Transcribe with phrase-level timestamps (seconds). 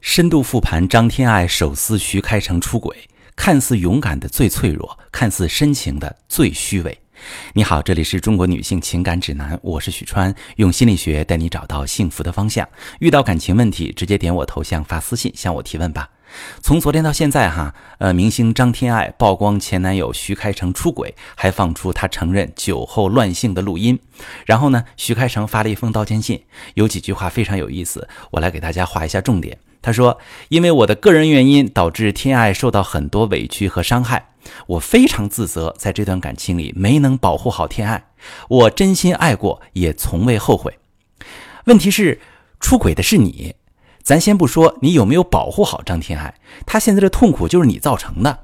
[0.00, 2.96] 深度复盘张天爱手撕徐开成出轨，
[3.36, 6.98] 看似勇敢的最脆弱，看似深情的最虚伪。
[7.52, 12.66] 你好，这里是中国女性情感指南，我是许川，用心理学带你找到幸福的方向。
[13.00, 16.08] 遇到感情问题，直接点我头像发私信向我提问吧。
[16.62, 23.98] 从昨天到现在，哈，呃，明星张天爱曝光前男友徐开成出轨，还放出他承认酒后乱性的录音。
[24.46, 26.42] 然后呢，徐开成发了一封道歉信，
[26.72, 29.58] 有几句话非常有意思，我来给大家画一下重点。
[29.82, 30.18] 他说
[30.50, 34.32] ：“因为我的个人原因导致天爱受到很多委屈和伤害，
[34.66, 38.04] 我非常自责，在这段感情里没能保护好天爱。
[38.48, 40.78] 我真心爱过，也从未后悔。
[41.64, 42.20] 问题是，
[42.60, 43.54] 出轨的是你。
[44.02, 46.34] 咱先不说你有没有保护好张天爱，
[46.66, 48.40] 他现在的痛苦就是你造成的。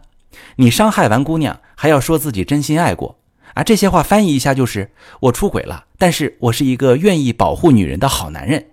[0.56, 3.18] 你伤害完姑娘，还要说自己真心爱过
[3.54, 3.62] 啊？
[3.62, 4.90] 这些话翻译一下就是：
[5.20, 8.68] 我出轨了，但是我是一个愿意保护女人的好男人。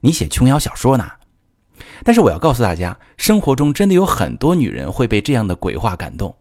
[0.00, 1.08] 你写琼瑶小说呢？”
[2.04, 6.34] 但是我要告诉大家，生活中真的有很多女人会被这样的鬼话感动。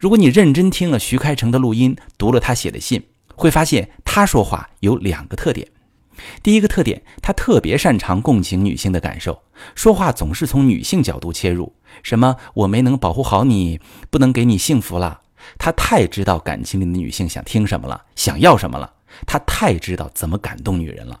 [0.00, 3.02] 如果你认真听了徐开骋的录音，读了他写的信，
[3.34, 5.68] 会发现他说话有两个特点。
[6.42, 9.40] 第一个特点，他特别擅长共情女性的感受，
[9.74, 11.72] 说话总是从女性角度切入。
[12.02, 13.80] 什么我没能保护好你，
[14.10, 15.20] 不能给你幸福了。
[15.58, 18.92] 他太知道感情里的女性想听什么了，想要什么了。
[19.26, 21.20] 他太知道怎么感动女人了。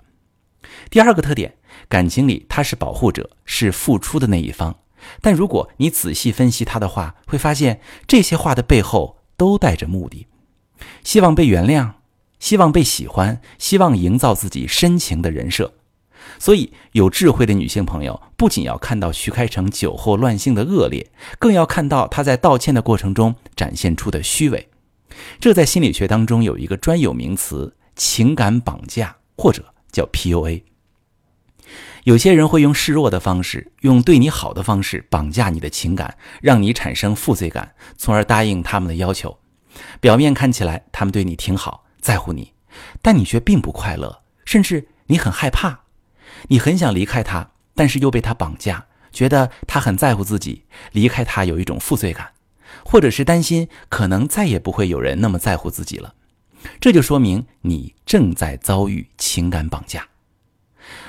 [0.90, 1.54] 第二个特点，
[1.88, 4.74] 感情里他是保护者，是付出的那一方。
[5.20, 10.26] 但如果你仔细分析他的话，会发现这些话的背后都带着目的：
[11.04, 11.92] 希望被原谅，
[12.38, 15.72] 希望被喜欢，希望营造自己深情的人设。
[16.38, 24.68] 所以，有智慧的女性朋友不仅要看到徐开骋酒后乱性的恶劣，更要看到他在道歉的过程中展现出的虚伪。
[25.40, 29.64] 这在心理学当中有一个专有名词：情感绑架，或者。
[29.90, 30.62] 叫 PUA，
[32.04, 39.38] 有些人会用示弱的方式，用对你好的方式绑架你的情感，让你产生负罪感，从而答应他们的要求。
[40.00, 42.52] 表面看起来他们对你挺好，在乎你，
[43.02, 45.80] 但你却并不快乐，甚至你很害怕，
[46.48, 52.32] 你很想离开他，但是又被他绑架，觉得他很在乎自己，离开他有一种负罪感，
[52.84, 56.14] 或者是担心可能再也不会有人那么在乎自己了。
[56.80, 60.06] 这就说明你正在遭遇情感绑架。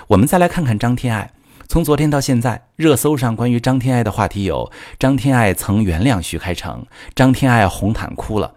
[0.07, 1.31] 我们再来看看张天爱，
[1.67, 6.85] 从昨天到现在，热搜上关于张天爱的话题有：张天爱曾原谅徐开骋，
[7.15, 8.55] 张天爱红毯哭了。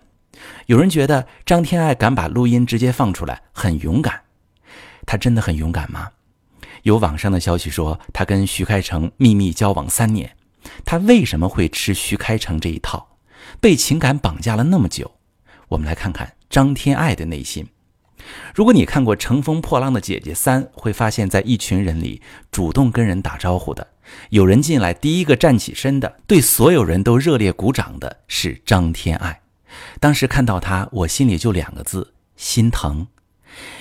[0.67, 4.23] 有人觉得张天爱敢把录音直接放出来，很勇敢。
[5.05, 6.09] 他真的很勇敢吗？
[6.83, 10.37] 有网上的消息说，他跟徐开骋秘密交往三年，
[10.85, 13.17] 他为什么会吃徐开骋这一套？
[13.61, 15.13] 被情感绑架了那么久，
[15.69, 16.35] 我们来看看。
[16.49, 17.67] 张天爱的内心，
[18.55, 23.89] 如果你看过《乘风破浪的姐姐三》，会发现，在一群人里主动跟人打招呼的，
[24.31, 29.41] 有人进来第一个站起身的，对所有人都热烈鼓掌的是张天爱。
[29.99, 33.07] 当时看到她，我心里就两个字：心疼。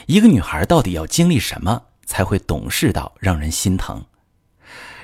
[0.06, 4.06] 一个女孩到底要经历什么才会懂事到让人心疼？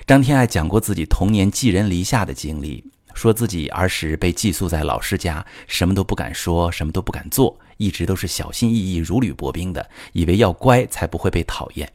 [0.05, 2.85] 张天爱讲过自己童年寄人篱下的经历。
[3.17, 11.91] 说自己儿时被寄宿在老师家，什么都不敢说，什么都不敢做，一直都是小心翼翼、如履薄冰的，以为要乖才不会被讨厌。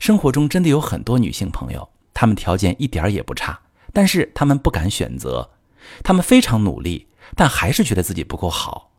[0.00, 3.60] 生活中真的有很多女性朋友，她们条件一点也不差，
[3.92, 5.48] 但是她们不敢选择，
[6.02, 7.06] 她们非常努力，
[7.36, 8.90] 但还是觉得自己不够好。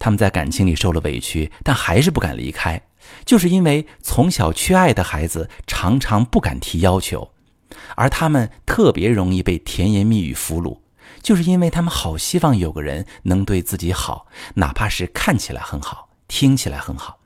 [0.00, 2.82] 她们在感情里受了委屈，但还是不敢离开，
[3.24, 7.30] 就是因为从小缺爱的孩子常常不敢提要求。
[7.96, 10.78] 而他们特别容易被甜言蜜语俘虏，
[11.22, 17.18] 就是因为他们好希望有个人能对自己好，哪怕是看起来很好，听起来很好。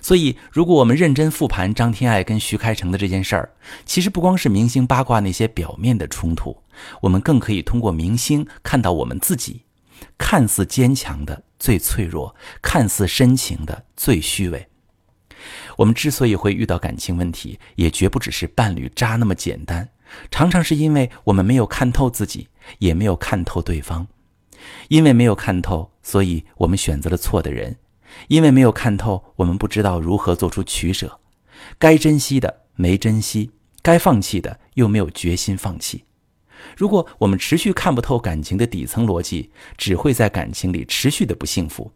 [0.00, 3.50] 所以，如果我们认真复盘张天爱跟徐开骋的这件事儿，
[3.84, 6.62] 其实不光是明星八卦那些表面的冲突，
[7.02, 9.64] 我们更可以通过明星看到我们自己，
[10.16, 14.66] 看似坚强的最脆弱，看似深情的最虚伪。
[15.76, 19.88] 我们之所以会遇到感情问题，也绝不只是伴侣渣那么简单，
[20.30, 24.06] 常常是因为我们没有看透自己，也没有看透对方。
[24.88, 27.74] 因为没有看透，所以我们选择了错的人；
[28.28, 31.20] 因为没有看透，我们不知道如何做出取舍。
[31.78, 33.50] 该珍惜的没珍惜，
[33.82, 36.04] 该放弃的又没有决心放弃。
[36.76, 41.92] 如果我们持续看不透感情的底层逻辑，只会在感情里持续的不幸福。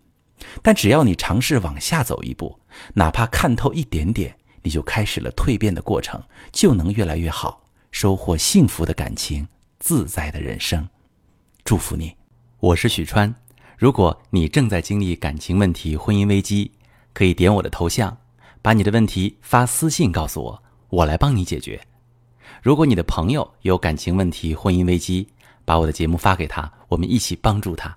[0.62, 2.58] 但只要你尝试往下走一步，
[2.94, 6.22] 哪怕看透一点点，你就开始了蜕变的过程，
[6.52, 9.46] 就能越来越好，收获幸福的感情，
[9.78, 10.88] 自在的人生。
[11.64, 12.14] 祝福你，
[12.58, 13.34] 我是许川。
[13.76, 16.70] 如果你正在经历感情问题、婚姻危机，
[17.12, 18.16] 可以点我的头像，
[18.60, 21.80] 把你的问题发私信告诉我，我来帮你解决。
[22.62, 25.26] 如果你的朋友有感情问题、婚姻危机，
[25.64, 27.96] 把我的节目发给他，我们一起帮助他。